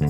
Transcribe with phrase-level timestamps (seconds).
[0.00, 0.08] Ya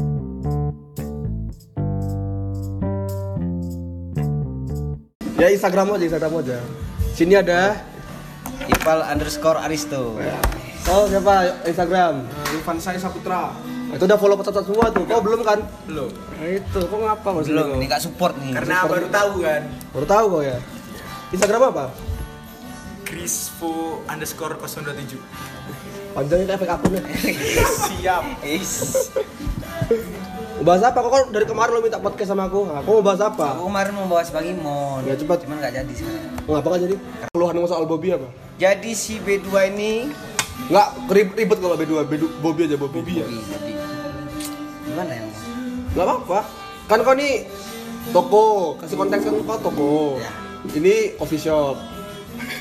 [5.50, 6.58] Instagram aja, Instagram aja.
[7.16, 7.74] Sini ada.
[8.70, 10.14] Ipal underscore Aristo.
[10.86, 12.22] Oh siapa Instagram?
[12.54, 13.50] Irfan saya Saputra.
[13.90, 15.02] Nah, Itu udah follow peserta semua tuh.
[15.10, 15.58] Kau belum kan?
[15.90, 16.10] Belum.
[16.38, 18.54] Nah, itu, kok ngapa sini Belum, ini gak support nih.
[18.54, 19.62] Karena baru tahu kan.
[19.90, 20.56] Baru tahu kau ya.
[21.34, 21.84] Instagram apa?
[23.02, 25.18] Crispo underscore 027.
[26.14, 27.02] Panjangnya kayak efek akunnya.
[27.90, 28.22] Siap.
[28.46, 28.72] Is.
[30.60, 30.98] Mau bahas apa?
[31.00, 32.68] Kok kan dari kemarin lo minta podcast sama aku.
[32.68, 33.56] Aku mau bahas apa?
[33.56, 35.00] Aku kemarin mau bahas Bang Imon.
[35.08, 35.48] Ya, cepat.
[35.48, 36.36] Cuman gak jadi sekarang.
[36.44, 36.96] Ngapa kan jadi?
[37.32, 38.28] Keluhan soal Bobby apa?
[38.60, 39.92] Jadi si B2 ini
[40.68, 43.00] Nggak ribet, ribet kalau B2, B2 Bobby aja Bobby.
[43.00, 43.26] Bobby ya?
[43.26, 43.72] Bobby.
[44.84, 45.22] Gimana ya?
[45.96, 46.40] Nggak apa-apa.
[46.86, 47.34] Kan kau nih
[48.12, 48.46] toko,
[48.78, 49.94] kasih konteks kan kau toko.
[50.20, 50.30] Ya.
[50.76, 51.74] Ini coffee shop.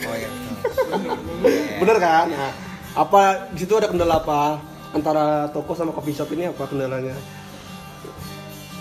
[0.07, 0.29] Oh ya.
[1.83, 2.31] Bener kan?
[2.31, 2.51] Nah,
[2.95, 4.57] apa di situ ada kendala apa
[4.91, 7.13] antara toko sama coffee shop ini apa kendalanya?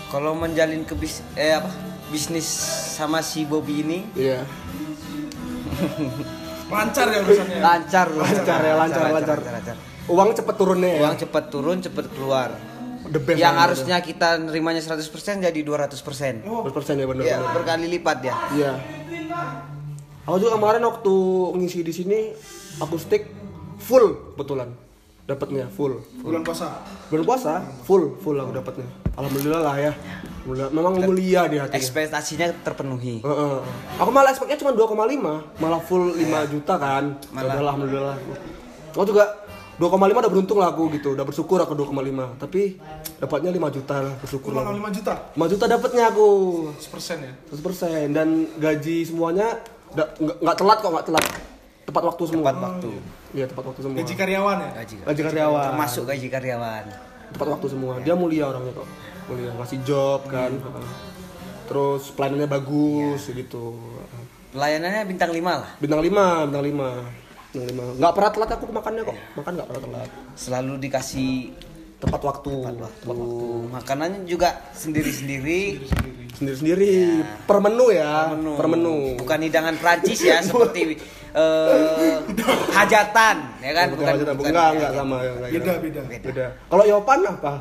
[0.08, 1.68] Kalau menjalin ke bis eh apa?
[2.08, 2.48] Bisnis
[2.96, 4.40] sama si Bobby ini Iya.
[6.72, 7.60] Lancar ya urusannya.
[7.60, 8.24] lancar loh.
[8.24, 9.76] Lancar ya, lancar, lancar.
[10.08, 11.00] Uang cepet turunnya ya.
[11.04, 12.56] Uang cepat turun, cepat keluar.
[13.08, 15.00] The best Yang lah, harusnya kita nerimanya 100%
[15.40, 16.44] jadi 200%.
[16.44, 17.22] Oh, 100% ya bener.
[17.24, 17.52] Iya, bener.
[17.56, 18.34] berkali lipat ya.
[18.52, 18.72] Iya.
[20.28, 21.14] Aku juga kemarin waktu
[21.56, 22.18] ngisi di sini
[22.80, 23.32] akustik
[23.80, 24.87] full betulan.
[25.28, 26.00] Dapatnya full.
[26.24, 26.80] bulan puasa.
[27.12, 28.88] Bulan puasa full full aku dapatnya.
[29.12, 29.92] Alhamdulillah lah ya.
[30.48, 30.70] Alhamdulillah.
[30.72, 31.76] Memang mulia di hatinya.
[31.76, 33.20] Ekspektasinya terpenuhi.
[33.20, 33.56] Heeh.
[34.00, 37.20] Aku malah expectnya cuma 2,5, malah full 5 juta kan.
[37.36, 37.60] Malah.
[37.60, 37.60] Malah.
[37.60, 38.16] alhamdulillah.
[38.96, 39.24] Aku juga
[39.76, 42.40] 2,5 udah beruntung lah aku gitu, udah bersyukur aku 2,5.
[42.40, 42.80] Tapi
[43.20, 44.64] dapatnya 5 juta lah, bersyukur lah.
[44.64, 45.14] 5 juta.
[45.36, 46.26] 5 juta dapatnya aku
[46.80, 47.32] 100% ya.
[47.52, 49.60] 100% dan gaji semuanya
[49.92, 50.08] nggak
[50.40, 51.26] nggak telat kok nggak telat.
[51.84, 52.48] Tepat waktu semua.
[52.48, 52.90] Tepat waktu.
[53.36, 53.96] Iya, tepat waktu semua.
[54.00, 54.70] Gaji karyawan ya.
[54.82, 54.96] Gaji.
[55.04, 55.66] Gaji karyawan.
[55.72, 56.84] Termasuk gaji karyawan.
[57.28, 57.92] tepat waktu semua.
[58.00, 58.88] Dia mulia orangnya kok.
[59.28, 60.52] Mulia, ngasih job kan.
[61.68, 63.76] Terus pelayanannya bagus gitu.
[64.56, 65.70] Pelayanannya bintang 5 lah.
[65.76, 66.88] Bintang 5, bintang 5.
[67.52, 68.00] Bintang 5.
[68.00, 69.16] Nggak pernah telat aku makannya kok.
[69.36, 70.08] Makan nggak pernah telat.
[70.32, 71.52] Selalu dikasih
[71.98, 72.52] Tepat waktu.
[72.62, 73.10] waktu.
[73.68, 75.82] Makanannya juga sendiri-sendiri.
[76.32, 77.26] Sendiri-sendiri.
[77.42, 78.30] Per menu ya.
[78.32, 78.54] Menu.
[78.54, 78.96] Per menu.
[79.18, 80.94] Bukan hidangan Prancis ya seperti
[81.34, 82.16] eh,
[82.70, 85.16] hajatan ya kan Bukan, bukan, bukan, enggak, enggak sama.
[85.18, 85.78] Enggak, Beda, enggak.
[85.82, 86.02] beda.
[86.22, 86.46] Beda.
[86.64, 87.54] Kalau Yopan apa?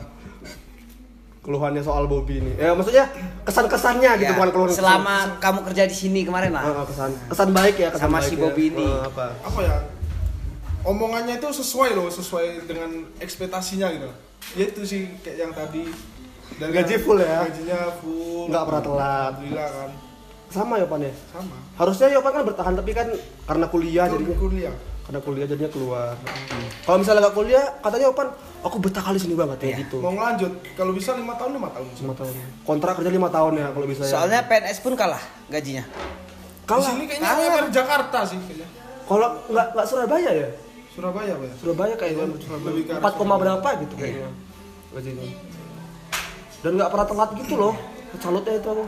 [1.42, 2.52] Keluhannya soal Bobby ini.
[2.59, 3.08] Ya maksudnya
[3.42, 4.69] kesan-kesannya gitu Ya, bukan keluhan.
[4.69, 8.19] selama kamu kerja di sini kemarin lah Ah, ah, kesan kesan baik ya kesan Sama
[8.19, 8.42] baik si ya.
[8.44, 8.86] Bobby ini.
[8.86, 9.25] Ah, apa?
[9.42, 9.78] Apa ya?
[10.84, 14.08] Omongannya itu sesuai loh, sesuai dengan ekspektasinya gitu.
[14.56, 15.84] Ya itu sih kayak yang tadi.
[16.58, 17.44] Dan Gaji full ya?
[17.44, 18.47] Gajinya full.
[18.47, 19.31] Nggak pernah telat.
[19.35, 19.90] Alhamdulillah kan.
[20.47, 21.13] Sama Yopan ya?
[21.30, 21.56] Sama.
[21.75, 23.07] Harusnya Yopan kan bertahan tapi kan
[23.44, 24.75] karena kuliah jadinya kuliah.
[25.03, 26.16] karena kuliah jadinya keluar.
[26.84, 28.28] Kalau misalnya nggak kuliah, katanya Yopan,
[28.59, 30.03] aku betah kali sini banget ya gitu.
[30.03, 31.88] Mau ngelanjut, kalau bisa lima tahun lima tahun.
[31.96, 32.31] Lima tahun.
[32.63, 34.12] Kontrak kerja lima tahun ya kalau bisa ya.
[34.12, 36.88] soalnya PNS pun kalah gajinya Di Kalah.
[36.91, 37.72] sini kayaknya Kalah.
[37.72, 38.68] Jakarta sih kayaknya.
[39.07, 40.50] Kalau nggak nggak Surabaya ya?
[40.97, 41.53] Surabaya apa ya?
[41.62, 43.41] Surabaya kayaknya empat koma Surabaya.
[43.62, 44.30] berapa gitu kayaknya
[44.90, 45.24] gajinya.
[46.58, 47.74] Dan nggak pernah telat gitu loh.
[48.18, 48.85] Calutnya itu aku.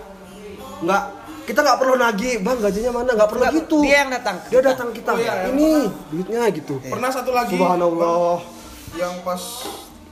[0.81, 1.03] Nggak
[1.45, 3.09] kita nggak perlu nagih, bang gajinya mana?
[3.13, 3.77] Nggak perlu gitu.
[3.81, 4.69] dia yang datang Dia kita.
[4.73, 5.11] datang kita.
[5.13, 5.69] Oh, iya, yang ini
[6.09, 6.73] duitnya gitu.
[6.81, 7.53] Pernah satu lagi.
[7.53, 8.37] Subhanallah.
[8.97, 9.41] Yang pas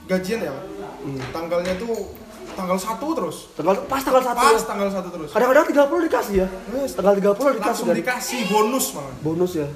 [0.06, 0.54] gajian ya.
[0.54, 1.18] Hmm.
[1.34, 2.14] Tanggalnya tuh
[2.54, 3.36] tanggal 1 terus.
[3.54, 4.38] Tanggal pas tanggal satu.
[4.38, 5.30] Pas tanggal 1 terus.
[5.34, 6.48] Kadang-kadang 30 dikasih ya.
[6.78, 6.94] Yes.
[6.94, 9.14] Tanggal 30 dikasih Langsung dan dikasih bonus malah.
[9.18, 9.68] bonus ya.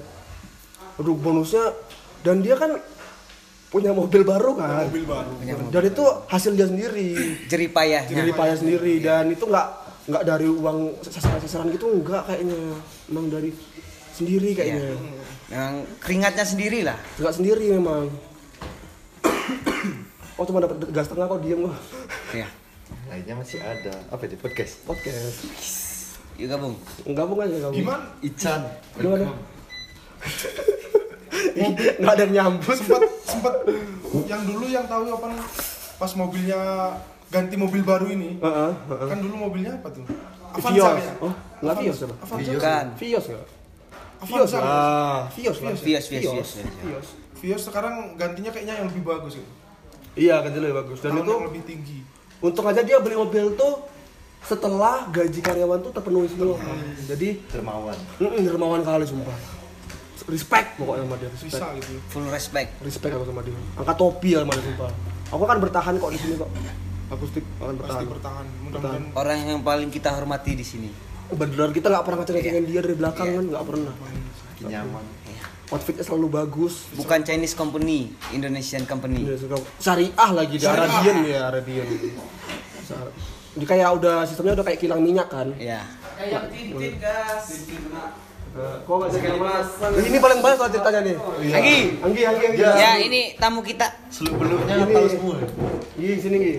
[0.99, 1.65] Aduh bonusnya
[2.23, 2.79] dan dia kan
[3.73, 4.87] punya mobil baru kan.
[4.89, 5.33] Mobil baru.
[5.73, 7.09] Dan itu hasil dia sendiri.
[7.53, 9.67] jeripayahnya Dari payah sendiri dan itu nggak
[10.03, 12.59] nggak dari uang sasaran-sasaran gitu enggak kayaknya.
[13.11, 13.51] Emang dari
[14.13, 14.93] sendiri kayaknya.
[15.53, 18.09] yang keringatnya sendiri lah Enggak sendiri memang.
[20.41, 21.77] Oh cuma dapat gas tengah kok diem kok.
[22.33, 22.49] ya
[23.07, 23.93] Lainnya masih ada.
[24.09, 24.81] Apa di podcast?
[24.89, 25.45] Podcast.
[26.41, 26.75] yuk gabung
[27.05, 27.77] Gabung aja gabung.
[27.77, 28.05] Gimana?
[28.25, 28.61] Ican.
[28.97, 29.29] Gimana?
[32.01, 32.77] Nggak ada yang nyambut.
[32.77, 33.55] Sempat sempat
[34.29, 35.43] yang dulu yang tahu apa nih?
[35.97, 36.61] Pas mobilnya
[37.29, 38.37] ganti mobil baru ini.
[38.39, 39.09] Heeh, heeh.
[39.09, 40.05] Kan dulu mobilnya apa tuh?
[40.53, 40.85] Vios.
[40.85, 41.15] kayaknya.
[41.25, 41.33] Oh,
[41.65, 42.15] nggak Vios apa?
[42.21, 42.51] Avanza.
[42.53, 43.41] bukan Vios ya?
[44.23, 44.59] Vios Avanza.
[44.61, 45.21] lah.
[45.33, 45.71] Vios lah.
[45.73, 46.51] Vios Vios Vios
[46.85, 47.07] Vios.
[47.41, 49.51] Vios sekarang gantinya kayaknya yang lebih bagus gitu.
[50.13, 51.01] Iya, kan lebih bagus.
[51.01, 51.99] Dan Tahun itu yang lebih tinggi.
[52.43, 53.81] untung aja dia beli mobil tuh
[54.43, 56.59] setelah gaji karyawan tuh terpenuhi semua.
[57.07, 57.95] Jadi, Dermawan.
[58.19, 59.62] dermawan kali sumpah.
[60.31, 61.51] Respect pokoknya sama dia, respect.
[61.51, 61.93] Bisa gitu.
[62.11, 63.59] full respect Respect aku sama dia.
[63.79, 64.91] Angkat topi ya sama dia sumpah.
[65.33, 66.51] Aku kan bertahan kok di sini kok.
[67.13, 68.01] Akustik akan bertahan.
[68.01, 68.47] Pasti bertahan.
[68.65, 70.91] Mudah-mudahan orang yang paling kita hormati di sini
[71.33, 73.95] Beneran kita nggak pernah ngecek-ngecekin dia dari belakang kan nggak pernah.
[74.63, 75.05] Nyaman.
[75.27, 75.45] Iya.
[75.73, 79.25] outfitnya selalu bagus Bukan Chinese company, Indonesian company.
[79.25, 80.93] Iya, suka syariah lagi di Syariah.
[80.93, 81.87] Arabian ya Arabian
[83.53, 85.83] Ini kayak udah sistemnya udah kayak kilang minyak kan Ya.
[86.21, 87.49] Kayak tintin gas.
[88.53, 89.69] Kok nggak jadi mas?
[89.97, 91.17] Ini paling banyak soal ceritanya nih.
[91.57, 91.79] Anggi.
[92.05, 92.61] Anggi, Anggi, Anggi.
[92.61, 93.89] Ya, ini tamu kita.
[94.13, 94.93] Seluk-beluknya Ini.
[94.93, 95.37] tahu semua.
[95.97, 96.55] Gi, sini Gi.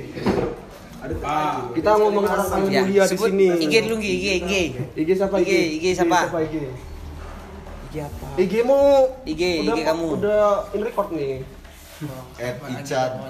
[1.77, 3.47] Kita ngomong orang paling Ya, mulia di sini.
[3.61, 4.53] IG dulu, Gi, IG, IG.
[4.97, 6.33] IG siapa IG, IG siapa?
[6.41, 6.55] IG?
[7.93, 8.27] IG apa?
[8.41, 8.79] IG mu
[9.21, 10.07] IG, IG kamu.
[10.17, 11.45] Udah in record nih.
[12.41, 13.21] Ed Icat.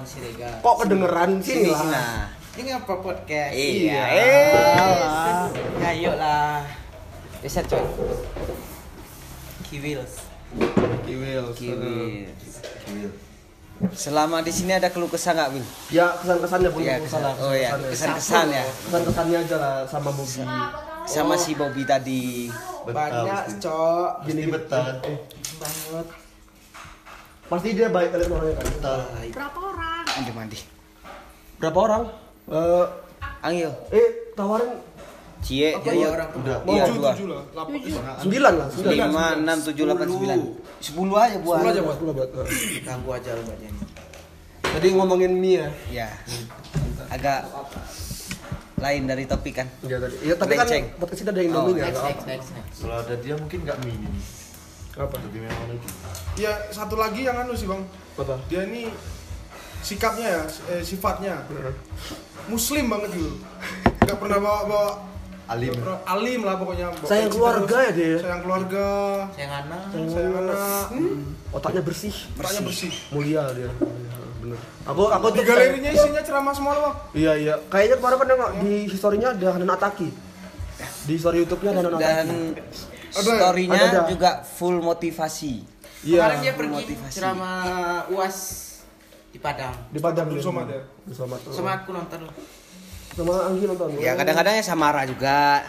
[0.64, 1.78] Kok kedengeran sini lah.
[1.84, 2.14] sini lah.
[2.54, 3.52] Ini ngapa podcast?
[3.52, 4.02] Iya.
[4.08, 5.84] Eh.
[5.84, 6.83] Ayo lah.
[7.44, 7.84] Bisa coy.
[9.68, 10.24] Kiwils.
[11.04, 11.44] Kiwil.
[11.52, 12.24] Kiwi.
[13.92, 15.66] Selama di sini ada keluh kesah nggak, Wil?
[15.92, 18.64] Ya kesan-kesannya boleh Iya, kesan kesan- oh iya, kesan-kesan ya.
[18.64, 20.40] Kesan-kesannya aja lah sama Bobby.
[21.04, 22.48] Sama si Bobby tadi.
[22.86, 24.24] Banyak, Cok.
[24.24, 25.04] Gini betah.
[25.60, 26.06] Banget.
[27.44, 28.66] Pasti dia baik kalian orangnya kan.
[28.72, 29.00] Betah.
[30.08, 30.58] Mandi mandi.
[31.60, 32.02] Berapa orang?
[32.48, 32.86] Eh,
[33.42, 33.68] Angil.
[33.92, 34.80] eh tawarin
[35.44, 36.28] Cie, Apa dia ya orang?
[36.40, 36.56] Udah.
[36.64, 37.12] Iya, tujuh dua.
[37.12, 37.76] tujuh lah lapor
[38.16, 38.96] sembilan lah, sembilan.
[38.96, 40.38] lima, enam, tujuh, delapan, sembilan.
[40.80, 41.56] Sepuluh aja buat.
[41.60, 41.96] Sepuluh aja, buat.
[42.00, 42.28] Sepuluh buat.
[42.32, 42.48] eh.
[42.88, 43.80] Ganggu aja lu ini.
[44.64, 45.68] Tadi ngomongin mie ya.
[45.92, 46.08] Ya.
[47.12, 47.44] Agak
[48.74, 49.68] lain dari topik kan.
[49.84, 50.16] Iya tadi.
[50.24, 51.84] Iya tapi kan podcast kita ada Indomie ya.
[51.86, 52.24] Next, nggak next, apa.
[52.26, 52.76] next, next.
[52.80, 54.12] Kalau ada dia mungkin nggak minim.
[54.94, 55.14] Apa?
[55.20, 55.88] Lebih memang lagi.
[56.34, 57.82] ya satu lagi yang anu sih bang
[58.14, 58.38] Apa?
[58.46, 58.90] dia ini
[59.82, 61.42] sikapnya ya eh, sifatnya
[62.46, 63.34] muslim banget gitu
[64.06, 64.88] nggak pernah bawa bawa
[65.44, 65.70] Alim.
[65.70, 67.84] nggak pernah- alim lah pokoknya Sayang keluarga terus.
[67.84, 68.16] ya dia?
[68.18, 68.86] sayang keluarga
[69.30, 69.82] Sayang anak.
[70.06, 70.86] sayang anak
[71.50, 73.68] Otaknya bersih, Otaknya bersih mulia dia.
[73.68, 73.70] Iya,
[74.40, 74.58] Bener.
[74.84, 77.54] Aku aku di tuh galerinya isinya ceramah semua loh bang Iya iya.
[77.66, 80.08] Kayaknya kemarin kan nengok di historinya ada Hanan Ataki.
[81.04, 82.42] Di story YouTube-nya ada Hanan Dan Ataki.
[83.14, 83.36] Ada ya?
[83.38, 84.00] story-nya Ada, ada.
[84.06, 85.54] juga full motivasi.
[86.02, 86.18] Iya.
[86.18, 87.14] Kemarin dia pergi motivasi.
[87.14, 87.56] ceramah
[88.10, 88.38] UAS
[89.30, 89.76] di Padang.
[89.88, 90.40] Di Padang dia.
[90.40, 90.80] Somad ya?
[90.82, 91.40] Abdul Somad.
[91.46, 92.20] Sama aku nonton.
[93.14, 93.88] Sama Anggi nonton.
[94.02, 95.62] Ya kadang-kadang ya Samara juga.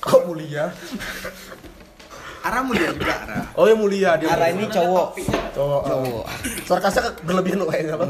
[0.00, 0.72] Kok mulia?
[2.40, 3.38] Ara mulia juga Ara.
[3.58, 4.28] Oh ya mulia dia.
[4.30, 5.08] Ara ini cowok.
[5.52, 5.82] cowok.
[5.82, 6.24] Cowok.
[6.64, 8.04] Sarkasnya berlebihan loh kayaknya apa?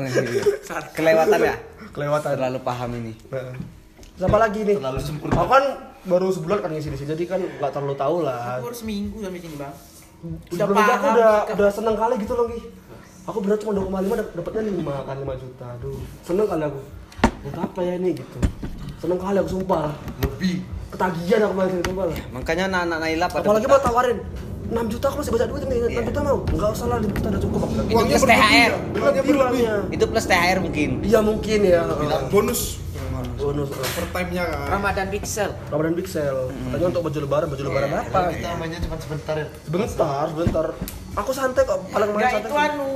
[0.93, 1.55] Kelewatan ya?
[1.91, 2.31] Kelewatan.
[2.37, 3.12] Terlalu paham ini.
[3.32, 3.56] Nah.
[4.17, 4.76] Siapa lagi nih?
[4.76, 5.35] Terlalu sempurna.
[5.41, 5.64] Aku kan
[6.06, 8.56] baru sebulan kan ngisi di sini, jadi kan nggak terlalu tahu lah.
[8.56, 9.75] Aku harus seminggu sampai sini bang.
[10.55, 12.61] Udah Udah aku paham, udah udah seneng kali gitu loh Gi.
[13.26, 15.67] Aku berat cuma 2,5 dap- dapatnya 5 kan 5 juta.
[15.76, 16.81] Aduh, seneng kali aku.
[17.47, 18.39] Buat apa ya ini gitu.
[18.99, 19.95] Seneng kali aku sumpah.
[20.19, 20.67] Lebih.
[20.91, 22.19] Ketagihan aku main sumpah lah.
[22.35, 24.19] Makanya anak-anak Naila pada Apalagi mau tawarin
[24.67, 25.79] 6 juta aku masih banyak duit nih.
[26.03, 26.39] 6 juta mau?
[26.51, 27.61] Enggak usah lah 5 juta udah cukup.
[27.87, 28.73] Itu plus THR.
[28.91, 29.63] Bilangnya berlebih.
[29.95, 30.89] Itu plus THR mungkin.
[31.07, 31.83] Iya mungkin ya.
[31.87, 32.83] bilang bonus
[33.37, 35.51] Bonus eh, per time-nya kan Ramadan Pixel.
[35.69, 36.49] Ramadan Big Sale.
[36.73, 38.21] Katanya untuk baju lebaran, baju lebaran apa?
[38.33, 39.49] Kita mainnya cuma sebentar ya.
[39.69, 40.67] Sebentar, sebentar.
[41.21, 42.49] Aku santai kok, paling main Enggak santai.
[42.49, 42.93] itu anu.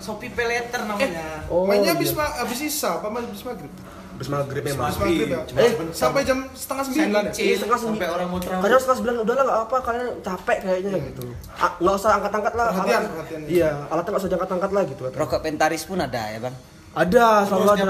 [0.00, 1.44] Shopee Peleter namanya.
[1.46, 1.94] Oh, mainnya iya.
[1.94, 3.72] habis ma- habis isa apa habis maghrib
[4.12, 4.84] Habis maghrib memang.
[4.86, 8.10] habis maghrib ya Eh, sampai jam setengah sembilan ya Iya, setengah Sampai sembilan.
[8.10, 8.62] orang mau terawih.
[8.62, 11.22] Kadang setengah sembilan udah lah nggak apa kalian capek kayaknya gitu.
[11.54, 12.66] Ah, Nggak usah angkat-angkat lah.
[12.70, 13.40] Perhatian, alat- perhatian.
[13.46, 15.02] Iya, alatnya nggak usah angkat-angkat lah gitu.
[15.10, 16.54] Rokok Pentaris pun ada ya bang.
[16.90, 17.70] Ada, selalu ada.
[17.70, 17.86] eh,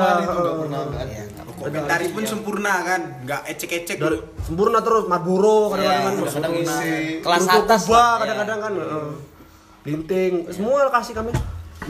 [0.69, 1.23] nggak Iya.
[1.25, 1.43] ada.
[1.51, 4.17] Komentari pun sempurna kan, nggak ecek-ecek dulu.
[4.41, 6.15] sempurna terus Marlboro kadang-kadang kan.
[6.23, 6.93] Kadang-kadang isi.
[7.21, 8.73] Kelas atas Kuba kadang-kadang kan.
[8.77, 9.09] heeh.
[9.83, 11.33] Linting, semua kasih kami.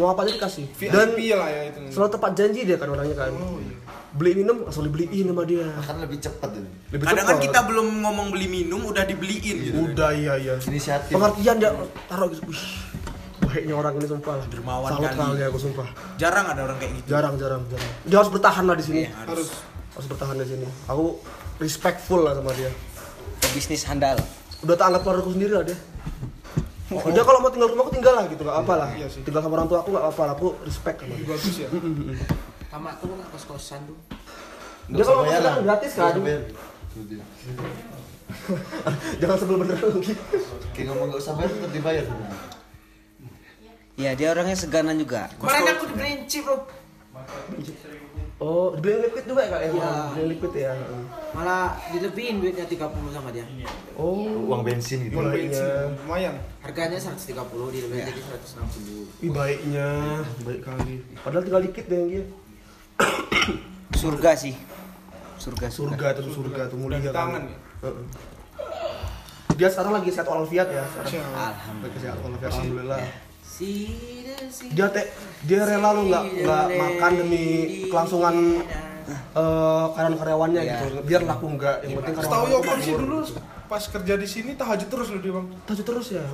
[0.00, 0.64] Mau apa aja dikasih.
[0.88, 3.30] Dan VIP lah ya itu selalu tepat janji dia kan orangnya kan.
[4.10, 5.68] Beli minum langsung dibeliin sama dia.
[5.76, 6.70] Akan lebih cepat ini.
[6.90, 9.78] Lebih Kadang kan kita belum ngomong beli minum udah dibeliin gitu.
[9.92, 10.54] Udah iya iya.
[10.58, 11.14] Inisiatif.
[11.14, 11.70] Pengertian dia
[12.10, 12.42] taruh gitu.
[12.48, 12.64] Wih,
[13.44, 14.40] baiknya orang ini sumpah.
[14.50, 15.20] Dermawan Salut kali.
[15.20, 15.86] kali aku sumpah.
[16.18, 17.06] Jarang ada orang kayak gitu.
[17.12, 17.90] Jarang jarang jarang.
[18.08, 19.00] Dia harus bertahan lah di sini.
[19.06, 19.48] Iya, harus
[19.90, 20.66] Harus bertahan di sini.
[20.86, 21.18] Aku
[21.58, 22.70] respectful lah sama dia.
[23.52, 24.16] Bisnis handal.
[24.62, 25.78] Udah tak anggap keluarga aku sendiri lah dia.
[27.14, 28.90] Dia kalau mau tinggal rumah aku tinggal lah gitu, gak apa lah.
[28.98, 29.22] Iya sih.
[29.22, 31.26] Tinggal sama orang tua aku gak apa lah, aku respect sama dia.
[31.26, 31.68] bagus ya
[32.70, 33.98] Sama tuh nggak kos-kosan tuh.
[34.90, 36.14] Dia kalau mau tinggal gratis kan.
[39.20, 40.14] Jangan sebel beneran lagi.
[40.74, 42.04] Kayak ngomong nggak usah bayar tetap dibayar.
[43.98, 45.28] Iya dia orangnya seganan juga.
[45.34, 46.62] Kemarin aku dibeliin chip bro.
[48.40, 49.68] Oh, dibeli liquid juga ya kak ya?
[49.68, 49.92] Iya.
[50.16, 50.72] Beli liquid ya.
[51.36, 53.44] Malah dilebihin duitnya 30 sama dia.
[54.00, 55.20] Oh, Uang bensin gitu.
[55.20, 55.60] Uang Baiknya.
[55.60, 57.36] bensin lumayan Harganya 130
[57.76, 58.20] dilebihin jadi
[59.20, 59.28] 160.
[59.28, 59.88] Ih, baiknya,
[60.40, 61.04] baik kali.
[61.20, 62.24] Padahal tinggal dikit deh yang dia.
[64.00, 64.56] Surga sih.
[65.36, 65.92] Surga surga.
[65.92, 67.16] Surga tuh surga tuh mulia di kali.
[67.16, 68.04] tangan ya Heeh.
[69.60, 70.84] Dia sekarang lagi sehat walafiat ya.
[70.88, 71.12] Sekarang.
[71.12, 71.54] Siap.
[71.84, 72.98] Lagi sehat walafiat alhamdulillah.
[73.44, 73.72] Si
[74.70, 75.02] Dia te,
[75.42, 77.44] dia rela lu nggak nggak makan demi
[77.86, 78.36] kelangsungan
[79.34, 80.76] eh, karyawan-karyawannya Iya.
[80.80, 83.18] gitu biar laku enggak yang penting karyawan Yoko sih dulu
[83.66, 85.46] pas kerja di sini tahajud terus loh dia bang.
[85.64, 86.24] Tahajud terus ya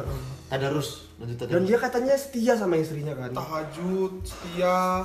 [0.46, 1.66] Tadarus, lanjut dan tadarus.
[1.66, 5.04] dia katanya setia sama istrinya kan Tahajud, setia.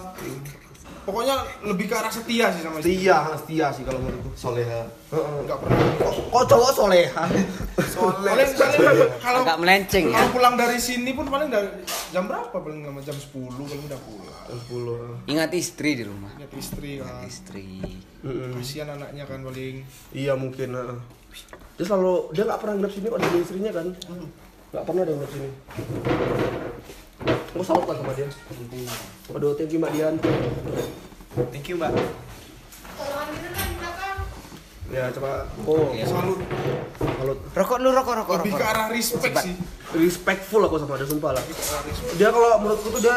[1.01, 2.93] Pokoknya lebih ke arah setia sih sama istri.
[3.01, 4.86] setia setia sih kalau menurutku Soleha.
[5.10, 5.36] Heeh.
[5.41, 5.77] Enggak pernah.
[5.98, 7.24] kok, kok cowok soleha
[7.91, 8.50] paling
[9.20, 10.15] kalau Agak melenceng ya.
[10.15, 11.67] kalau pulang dari sini pun paling dari
[12.10, 14.46] jam berapa paling lama jam 10 paling udah pulang.
[15.27, 16.31] 10 Ingat istri di rumah.
[16.38, 17.25] Lihat istri kan.
[17.25, 17.67] Istri.
[18.22, 18.53] Mm-mm.
[18.55, 19.81] Kasihan anaknya kan paling.
[20.13, 20.98] iya mungkin heeh.
[21.75, 23.88] dia selalu dia nggak pernah nginep sini kok dari istrinya kan
[24.72, 25.50] nggak pernah dia nginep sini
[27.51, 28.27] Gue salut lah sama dia
[29.27, 30.15] Waduh, thank you Mbak Dian
[31.48, 31.91] Thank you, Mbak.
[34.91, 36.39] Ya, coba Oh, Salut.
[37.00, 38.67] salut Rokok lu rokok rokok Lebih ke rokok.
[38.70, 39.55] arah respect sih.
[39.93, 41.43] Respectful aku sama dia, sumpah lah.
[42.15, 43.15] Dia kalau menurutku tuh dia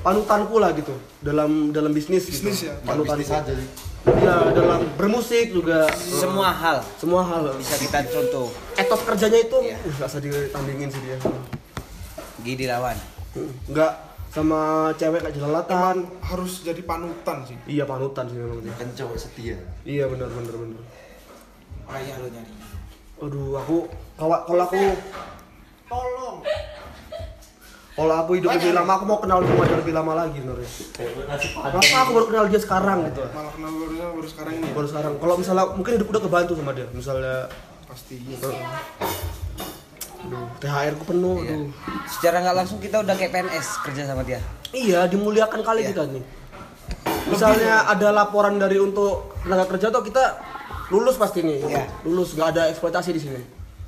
[0.00, 2.68] panutanku lah gitu Dalam dalam bisnis Bisnis gitu.
[2.68, 2.74] ya?
[2.82, 3.68] Panutanku Bisnis aja sih.
[4.04, 8.48] Iya, dalam bermusik juga Semua hal Semua hal bisa kita contoh.
[8.74, 9.76] Etos kerjanya itu Iya.
[9.78, 11.16] uh, usah ditandingin sih dia
[12.40, 12.96] Gidi lawan.
[13.70, 13.92] Nggak
[14.34, 17.56] sama cewek kayak jelalatan Harus jadi panutan sih.
[17.70, 19.58] Iya panutan sih memang Kan cowok setia.
[19.86, 20.82] Iya benar benar benar
[21.84, 22.52] Ayah lo nyari.
[23.20, 23.76] Aduh, aku
[24.16, 24.80] kalau kalau aku
[25.84, 26.38] Tolong.
[27.94, 30.70] kalau aku hidup lebih lama aku mau kenal dia lebih lama lagi sebenarnya.
[31.54, 33.22] Kenapa aku baru kenal dia sekarang gitu?
[33.30, 34.68] Malah kenal barunya baru sekarang ini.
[34.74, 35.12] Baru sekarang.
[35.22, 36.86] Kalau misalnya mungkin hidup udah kebantu sama dia.
[36.90, 37.46] Misalnya
[37.84, 38.16] Pasti.
[40.24, 41.52] Aduh, THR ku penuh, Iya.
[41.54, 41.68] aduh.
[42.08, 44.40] Secara nggak langsung kita udah kayak PNS kerja sama dia.
[44.72, 45.90] Iya, dimuliakan kali Iya.
[45.92, 46.24] kita nih.
[47.24, 50.24] Misalnya ada laporan dari untuk tenaga kerja tuh kita
[50.88, 51.60] lulus pasti nih.
[51.64, 51.84] Iya.
[52.04, 53.40] Lulus, nggak ada eksploitasi di sini.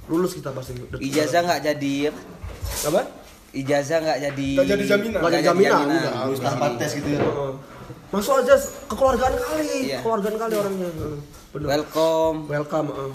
[0.07, 0.73] Lulus kita pasti.
[1.03, 2.21] Ijazah nggak jadi apa?
[2.87, 3.03] apa?
[3.53, 4.49] Ijazah nggak jadi.
[4.57, 5.19] Nggak jadi jaminan.
[5.21, 6.13] Nggak jadi jaminan, enggak.
[6.29, 7.21] Lulus tanpa tes gitu ya.
[7.21, 7.53] Heeh.
[8.07, 8.55] Masuk aja
[8.87, 9.99] kekeluargaan kali, Iya.
[10.01, 10.89] kekeluargaan kali orangnya.
[10.89, 11.19] Heeh.
[11.53, 11.67] Bener.
[11.67, 12.39] Welcome.
[12.49, 12.87] Welcome.
[12.95, 13.13] heeh.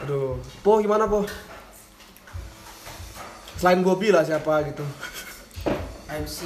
[0.00, 1.24] Aduh, Po gimana Po?
[3.54, 4.84] Selain Bobby lah siapa gitu.
[6.10, 6.38] MC.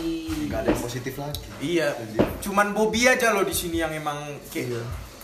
[0.51, 1.41] Gak ada yang positif lagi.
[1.59, 1.95] Iya.
[2.43, 4.19] Cuman Bobby aja loh di sini yang emang
[4.51, 4.83] kayak Iya.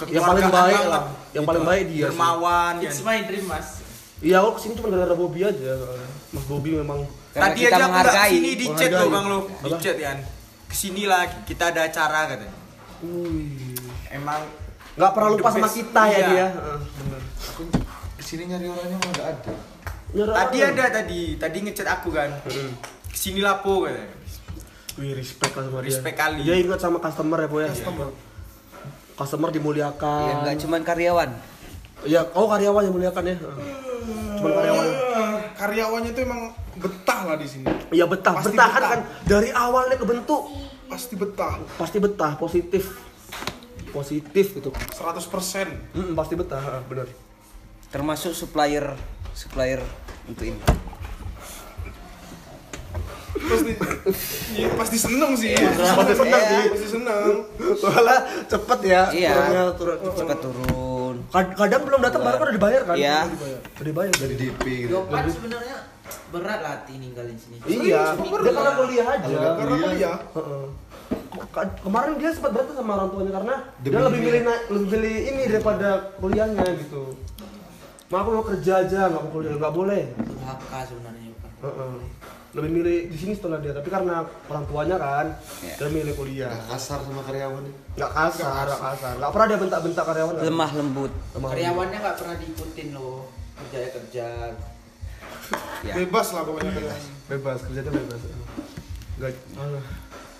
[0.08, 0.86] Yang paling baik banget.
[0.88, 1.02] lah.
[1.30, 2.04] Yang paling baik dia.
[2.08, 2.72] Dermawan.
[2.80, 2.88] ya.
[2.88, 3.68] It's my dream mas.
[4.20, 5.72] Iya, aku ke sini cuma gara-gara Bobby aja.
[6.30, 9.38] Mas Bobby memang Karena Tadi aja aku nggak ke sini di chat loh bang lo,
[9.46, 10.18] di chat kan.
[10.66, 12.54] Ke sini lah kita ada acara katanya.
[13.02, 13.78] Wih.
[14.10, 14.40] Emang
[14.92, 16.26] nggak pernah lupa sama kita ya Iya.
[16.26, 16.46] dia.
[16.50, 17.20] Heeh, bener.
[17.46, 17.62] Aku
[18.30, 19.54] ke sini nyari orangnya malah gak ada.
[20.14, 20.70] Nyari tadi orang.
[20.70, 22.30] ada tadi, tadi ngechat aku kan.
[22.46, 22.70] Heeh.
[23.10, 24.06] Ke sini lah po katanya.
[25.02, 25.90] Wih, respect lah sama dia.
[25.90, 26.40] Respect kali.
[26.46, 27.66] Dia ingat sama customer ya, Po ya.
[27.74, 28.06] Customer.
[29.18, 30.22] Customer dimuliakan.
[30.30, 31.30] Ya nggak cuman karyawan.
[32.06, 33.36] Iya, oh karyawan yang muliakan ya.
[34.38, 34.86] Cuman karyawan.
[35.58, 36.40] Karyawannya tuh emang
[36.78, 37.66] betah lah di sini.
[37.90, 38.90] Iya betah, Pasti betah kan betah.
[38.94, 40.42] kan dari awalnya kebentuk
[40.86, 41.58] Pasti betah.
[41.74, 42.94] pasti betah, positif.
[43.90, 44.70] Positif gitu.
[44.70, 45.98] 100%.
[45.98, 47.10] Mm, pasti betah, bener.
[47.90, 48.94] Termasuk supplier
[49.32, 49.82] supplier
[50.24, 50.60] untuk ini.
[53.40, 53.72] Pasti
[54.54, 55.54] iya, pasti seneng sih.
[55.56, 56.50] Pasti seneng Iya.
[56.50, 56.64] sih.
[56.70, 57.24] Pasti seneng.
[57.74, 59.32] Soalnya cepet ya, Iya.
[59.32, 59.98] turunnya turun.
[60.12, 61.14] Cepat turun.
[61.30, 62.94] Kad- Kadang belum datang baru kan udah dibayar kan?
[62.94, 63.18] Iya.
[63.26, 64.12] Udah dibayar.
[64.12, 64.90] Dari DP gitu.
[64.92, 65.76] Yopan sebenarnya
[66.30, 67.56] berat lah hati ninggalin sini.
[67.64, 69.26] Iya, dia karena kuliah aja.
[69.56, 70.16] Karena Kuliah.
[71.80, 74.26] Kemarin dia sempat berantem sama orang tuanya karena dia Demi lebih ini.
[74.26, 77.02] milih naik, lebih milih ini daripada kuliahnya gitu.
[78.10, 80.02] Ma aku mau kerja aja, nggak mau kuliah, nggak boleh.
[80.18, 81.50] Durhaka sebenarnya Yopan.
[81.62, 81.94] Heeh.
[82.50, 85.26] Lebih milih di sini setelah dia, tapi karena orang tuanya kan,
[85.62, 85.74] Iya.
[85.78, 86.50] dia milih kuliah.
[86.50, 87.62] Gak kasar sama karyawan.
[87.94, 89.14] Nggak kasar, nggak kasar.
[89.14, 90.34] Nggak pernah dia bentak-bentak karyawan.
[90.34, 90.46] nggak?
[90.50, 91.12] Lemah lembut.
[91.38, 91.48] Lemah.
[91.54, 93.18] Karyawannya nggak pernah diikutin loh.
[93.54, 94.26] Kerja ya kerja.
[95.86, 95.94] Ya.
[95.94, 97.02] Bebas lah pokoknya bebas.
[97.30, 98.20] Bebas, kerjanya bebas.
[99.22, 99.82] Nggak, ah.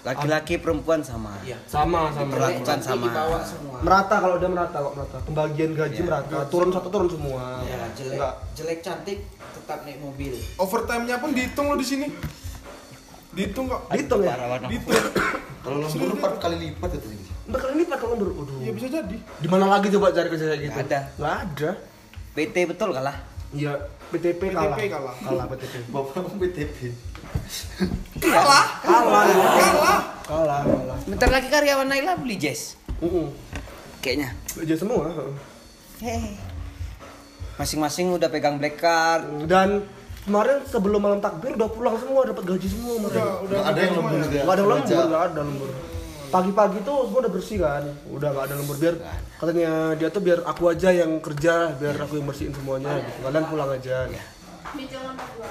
[0.01, 1.37] Laki-laki perempuan sama.
[1.41, 1.61] Iya.
[1.65, 2.33] sama sama.
[2.33, 3.05] Perlakuan Nanti sama.
[3.05, 3.77] dibawa semua.
[3.85, 5.17] Merata kalau dia merata kok merata.
[5.23, 6.07] Pembagian gaji Iya.
[6.09, 6.37] merata.
[6.49, 7.61] Turun satu turun semua.
[7.63, 8.35] Ya jelek, Nggak.
[8.57, 9.19] jelek cantik
[9.53, 10.33] tetap naik mobil.
[10.57, 12.07] Overtime-nya pun dihitung loh di sini.
[13.31, 13.81] Dihitung kok.
[13.89, 14.35] Dihitung ya.
[14.65, 14.97] Dihitung.
[15.61, 17.17] Kalau lembur empat kali lipat ya tadi.
[17.45, 18.29] Empat kali lipat kalau lembur.
[18.35, 18.57] Waduh.
[18.65, 19.17] Iya bisa jadi.
[19.21, 20.79] Di mana lagi coba cari kerja kayak gitu?
[20.81, 21.01] Ada.
[21.21, 21.71] Nggak ada.
[22.31, 23.17] PT betul kalah.
[23.51, 23.75] Iya,
[24.09, 24.79] PTP kalah.
[24.79, 25.15] PTP kalah.
[25.19, 25.75] Kalah PTP.
[25.91, 26.79] Bapak BTP.
[28.21, 28.65] Kalah.
[28.81, 29.25] Kalah.
[29.27, 29.99] Kalah.
[30.23, 30.99] Kalah, kalah.
[31.05, 32.77] Bentar lagi karyawan Naila beli jazz.
[33.01, 33.27] Heeh.
[34.01, 34.29] Kayaknya.
[34.57, 35.09] Aja semua.
[35.09, 35.33] heeh.
[36.01, 36.33] Hehe.
[37.57, 39.45] Masing-masing udah pegang black card.
[39.45, 39.85] Dan
[40.25, 43.33] kemarin sebelum malam takbir udah pulang semua dapat gaji semua Udah, mereka.
[43.45, 43.59] udah.
[43.59, 44.43] Gak ada yang semua lembur ya.
[44.45, 45.71] Nggak ada lembur, nggak ada lembur.
[46.31, 48.95] Pagi-pagi tuh semua udah bersih kan, udah nggak ada lembur biar
[49.35, 53.19] katanya dia tuh biar aku aja yang kerja, biar aku yang bersihin semuanya gitu.
[53.27, 54.07] Kalian pulang aja.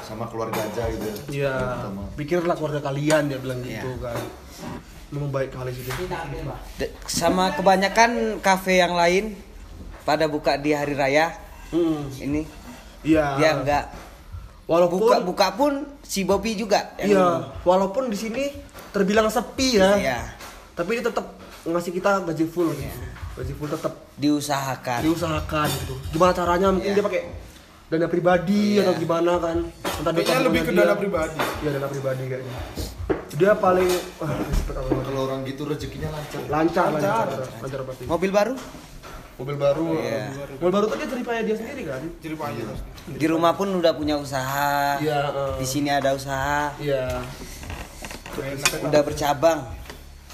[0.02, 1.08] Sama keluarga aja gitu.
[1.30, 2.04] Iya, Sama.
[2.14, 3.82] pikirlah keluarga kalian dia bilang Iya.
[3.82, 4.20] gitu kan.
[5.10, 6.06] memang baik kali sih Ini
[7.04, 9.34] sama kebanyakan kafe yang lain
[10.04, 11.34] pada buka di hari raya
[11.70, 12.06] Hmm.
[12.16, 12.46] ini
[13.02, 13.90] iya dia enggak
[14.66, 18.54] walaupun buka buka pun si Bobby juga iya walaupun di sini
[18.90, 20.20] terbilang sepi ya Iya.
[20.74, 21.26] tapi dia tetap
[21.64, 23.02] ngasih kita gaji full gitu.
[23.36, 26.98] gaji full tetap diusahakan diusahakan gitu gimana caranya mungkin Iya.
[26.98, 27.22] dia pakai
[27.90, 28.86] dana pribadi Iya.
[28.86, 31.38] atau gimana kan entah dia Kayaknya lebih ke dana pribadi.
[31.60, 32.56] iya dana pribadi kayaknya
[33.34, 34.36] dia paling ah.
[34.68, 36.42] Kalau orang gitu rezekinya lancar.
[36.46, 37.26] lancar Lancar.
[37.26, 38.56] lancar lancar pasti mobil baru
[39.36, 40.24] mobil baru Iya.
[40.60, 42.90] mobil baru tadi cerita dia sendiri kan Jadi payah pasti.
[43.16, 47.24] di rumah pun udah punya usaha iya eh, di sini ada usaha iya
[48.36, 48.86] Enak.
[48.86, 49.60] udah bercabang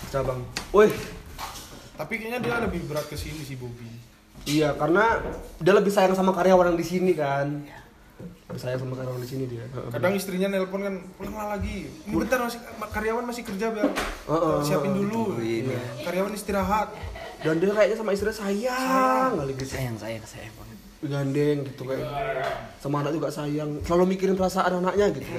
[0.07, 0.39] cabang
[0.71, 0.91] wih
[1.95, 3.87] Tapi kayaknya dia lebih berat ke sini sih Bobby.
[4.45, 5.19] Iya karena
[5.57, 7.65] dia lebih sayang sama karyawan yang di sini kan.
[8.45, 9.65] Lebih sayang sama karyawan di sini dia.
[9.89, 11.89] Kadang istrinya nelpon kan, pulanglah lagi.
[12.05, 13.89] Ini bentar masih karyawan masih kerja biar
[14.61, 15.37] siapin dulu.
[16.01, 16.89] Karyawan istirahat.
[17.35, 19.69] dan dia kayaknya sama istrinya sayang kali gitu.
[19.69, 20.77] Sayang sayang sayang banget.
[21.05, 22.05] Gandeng gitu kayak.
[22.79, 23.85] Sama anak juga sayang.
[23.85, 25.29] Selalu mikirin perasaan anaknya gitu.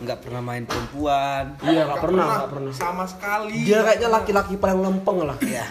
[0.00, 1.60] Nggak pernah main perempuan.
[1.60, 2.24] Iya nggak Nggak pernah.
[2.24, 2.72] nggak pernah.
[2.72, 3.68] Sama sekali.
[3.68, 5.36] dia kayaknya laki-laki paling lempeng lah.
[5.40, 5.66] Iya.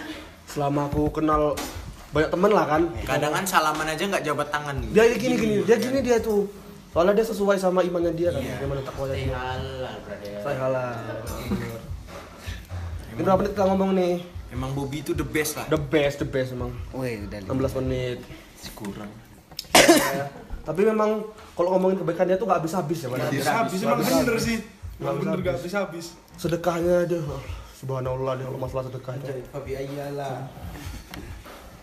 [0.45, 1.53] selama aku kenal
[2.09, 4.91] banyak temen lah kan Kadang kan salaman aja nggak jabat tangan gitu.
[4.91, 6.49] dia gini gini dia gini dia tuh
[6.89, 9.93] soalnya dia sesuai sama imannya dia kan gimana takwanya dia halal,
[10.41, 10.97] saya halal
[13.09, 14.15] ini berapa menit kita ngomong nih
[14.49, 15.69] Emang Bobby itu the best lah.
[15.69, 17.69] the best the best emang Wih, udah lima.
[17.69, 18.17] 16 menit
[18.73, 19.11] Kurang.
[20.59, 21.21] tapi memang
[21.53, 23.17] kalau ngomongin kebaikan dia tuh nggak habis habis ya Pak.
[23.21, 24.57] Habis habis emang bener sih.
[24.97, 25.71] Emang Habis- bener gak habis.
[25.71, 27.21] habis sedekahnya dia
[27.75, 30.49] subhanallah dia kalau masalah sedekah itu Fabi Ayala.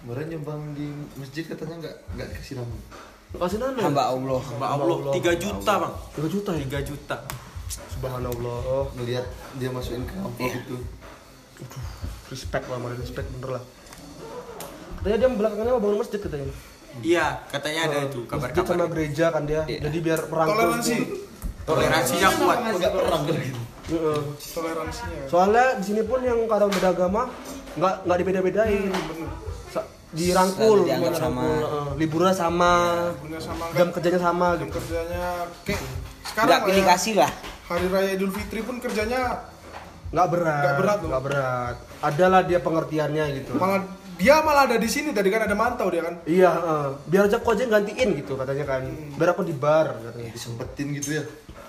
[0.06, 0.86] Kemarin nyumbang di
[1.18, 2.76] masjid katanya nggak nggak dikasih nama.
[3.36, 5.94] kasih nana hamba Allah Mbak Allah 3 juta bang.
[6.14, 7.16] 3 juta ya 3 juta.
[7.90, 9.26] subhanallah Ngelihat
[9.58, 10.62] dia masukin ke amplop Iya.
[10.62, 10.76] itu.
[12.26, 13.62] respect lah mana respect bener lah
[14.96, 16.46] katanya dia belakangannya mau bangun masjid katanya
[16.98, 18.88] Iya, katanya ada itu masjid sama kabar-kabar.
[18.92, 19.80] gereja kan dia Iya.
[19.82, 20.96] jadi biar merangkul Toleransi.
[21.66, 22.58] Toleransinya kuat.
[22.68, 23.60] Enggak perang gitu.
[23.88, 24.20] Heeh.
[24.54, 25.22] Toleransinya.
[25.26, 27.26] soalnya di sini pun yang kadang beda agama
[27.74, 29.55] nggak nggak dibeda-bedain Sa-
[30.16, 31.44] dirangkul dianggap sama.
[31.44, 31.86] heeh.
[32.00, 32.72] liburnya sama
[33.20, 34.76] Bener sama jam kerjanya sama jam gitu.
[34.80, 35.24] kerjanya
[35.68, 35.80] kayak
[36.26, 37.32] sekarang nggak lah pilih ya, kasih lah.
[37.66, 39.20] Hari raya Idul Fitri pun kerjanya
[40.14, 41.76] nggak berat Nggak berat nggak berat.
[41.98, 43.52] Adalah dia pengertiannya gitu.
[43.58, 43.82] Malah
[44.16, 46.14] dia malah ada di sini tadi kan ada mantau dia kan.
[46.24, 46.86] Iya heeh.
[47.10, 48.82] biar aja aku aja gantiin gitu katanya kan.
[49.18, 51.24] Biar aku di bar katanya Disempetin gitu ya.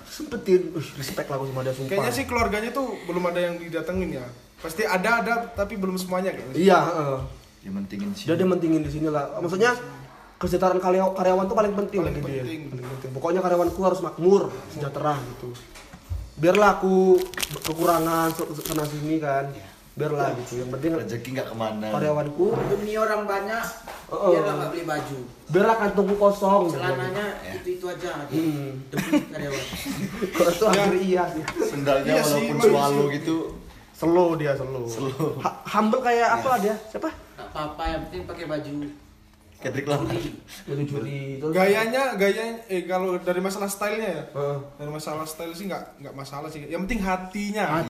[0.08, 1.90] sempetin Wih, respect lah aku sama dia sumpah.
[1.92, 4.26] Kayaknya sih keluarganya tuh belum ada yang didatengin ya.
[4.58, 6.56] Pasti ada ada tapi belum semuanya kayaknya.
[6.56, 7.18] Iya heeh.
[7.58, 8.24] Dia mentingin sih.
[8.24, 9.74] dia dia mentingin di sini lah maksudnya
[10.34, 12.60] kesejahteraan karyawan, karyawan tuh paling penting Paling bagi dia penting.
[12.70, 15.50] paling penting pokoknya karyawanku harus makmur sejahtera gitu
[16.34, 17.18] biarlah aku
[17.60, 18.30] kekurangan
[18.62, 19.50] sana sini kan
[19.92, 21.90] biarlah gitu yang penting rezeki nggak ke mana.
[21.90, 23.64] karyawanku Demi orang banyak,
[24.08, 24.30] Oh.
[24.30, 25.18] biarlah nggak beli baju.
[25.48, 28.22] biarlah kantongku kosong Celananya itu itu aja.
[28.24, 28.78] Hmm.
[28.86, 29.64] Demi karyawan.
[30.30, 33.14] kalau itu hampir iya sih Sendalnya Iya sih, walaupun swallow sih.
[33.18, 33.36] gitu.
[33.90, 35.42] slow dia slow, Slow.
[35.42, 37.10] Ha- humble kayak apa lah dia siapa
[37.58, 38.74] apa-apa, yang penting pakai baju.
[39.58, 40.14] Kendrick Lamar.
[40.70, 44.58] jadi juri terus gayanya gayanya eh kalau dari masalah stylenya ya Heeh.
[44.78, 47.82] dari masalah style sih nggak nggak masalah sih yang penting hatinya